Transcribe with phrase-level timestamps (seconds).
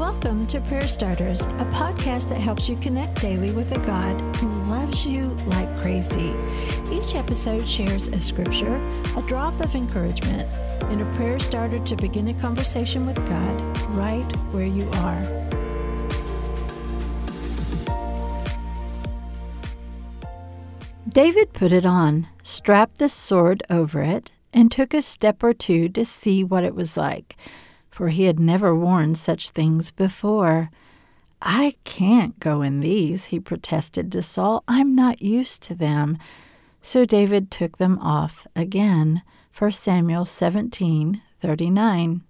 [0.00, 4.48] Welcome to Prayer Starters, a podcast that helps you connect daily with a God who
[4.62, 6.34] loves you like crazy.
[6.90, 8.76] Each episode shares a scripture,
[9.14, 10.50] a drop of encouragement,
[10.84, 13.60] and a prayer starter to begin a conversation with God
[13.90, 15.22] right where you are.
[21.06, 25.90] David put it on, strapped the sword over it, and took a step or two
[25.90, 27.36] to see what it was like
[28.00, 30.70] for he had never worn such things before.
[31.42, 34.64] I can't go in these, he protested to Saul.
[34.66, 36.16] I'm not used to them.
[36.80, 39.20] So David took them off again.
[39.58, 42.22] 1 Samuel 17 39.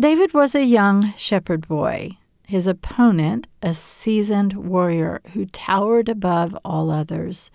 [0.00, 6.90] David was a young shepherd boy, his opponent a seasoned warrior who towered above all
[6.90, 7.52] others.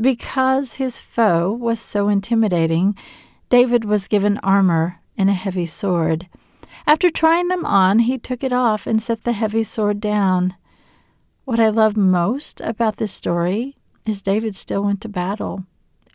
[0.00, 2.96] Because his foe was so intimidating,
[3.48, 6.28] David was given armor and a heavy sword.
[6.86, 10.54] After trying them on, he took it off and set the heavy sword down.
[11.44, 13.76] What I love most about this story
[14.06, 15.64] is David still went to battle,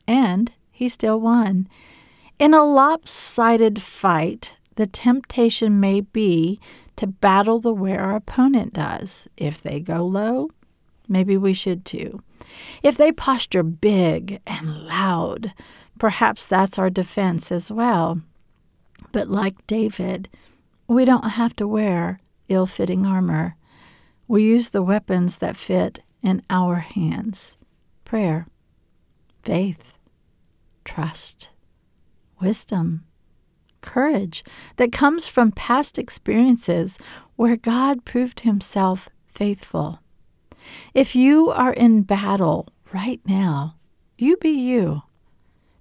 [0.07, 1.67] and he still won.
[2.37, 6.59] In a lopsided fight, the temptation may be
[6.95, 9.27] to battle the way our opponent does.
[9.37, 10.49] If they go low,
[11.07, 12.21] maybe we should too.
[12.83, 15.53] If they posture big and loud,
[15.97, 18.21] perhaps that's our defense as well.
[19.11, 20.29] But like David,
[20.89, 23.55] we don't have to wear ill fitting armor.
[24.27, 27.57] We use the weapons that fit in our hands
[28.03, 28.47] prayer,
[29.43, 29.93] faith,
[30.83, 31.49] trust,
[32.41, 33.05] wisdom,
[33.81, 34.43] courage
[34.77, 36.97] that comes from past experiences
[37.35, 39.99] where God proved himself faithful.
[40.95, 43.75] If you are in battle right now,
[44.17, 45.03] you be you.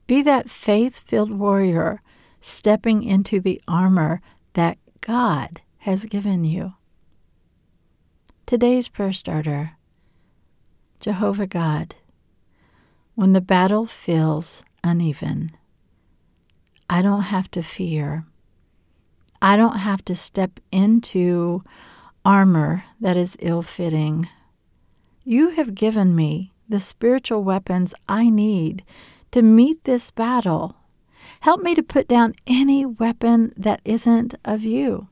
[0.06, 2.02] Be that faith filled warrior
[2.42, 4.20] stepping into the armor
[4.52, 4.76] that
[5.08, 6.74] God has given you.
[8.44, 9.70] Today's prayer starter
[11.00, 11.94] Jehovah God,
[13.14, 15.56] when the battle feels uneven,
[16.90, 18.26] I don't have to fear.
[19.40, 21.64] I don't have to step into
[22.22, 24.28] armor that is ill fitting.
[25.24, 28.84] You have given me the spiritual weapons I need
[29.30, 30.76] to meet this battle
[31.40, 35.08] Help me to put down any weapon that isn't of you,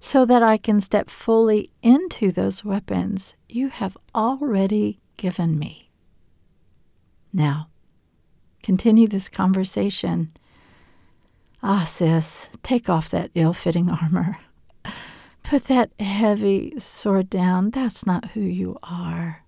[0.00, 5.90] so that I can step fully into those weapons you have already given me.
[7.32, 7.68] Now,
[8.62, 10.32] continue this conversation.
[11.62, 14.38] Ah, sis, take off that ill fitting armor.
[15.42, 17.70] Put that heavy sword down.
[17.70, 19.44] That's not who you are.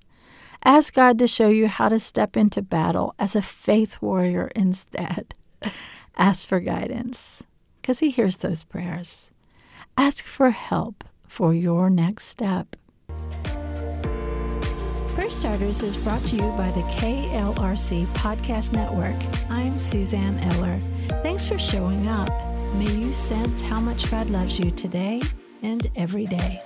[0.64, 5.34] Ask God to show you how to step into battle as a faith warrior instead.
[6.16, 7.42] Ask for guidance
[7.80, 9.30] because He hears those prayers.
[9.96, 12.76] Ask for help for your next step.
[15.14, 19.16] Prayer Starters is brought to you by the KLRC Podcast Network.
[19.50, 20.78] I'm Suzanne Eller.
[21.22, 22.30] Thanks for showing up.
[22.74, 25.20] May you sense how much God loves you today
[25.62, 26.62] and every day.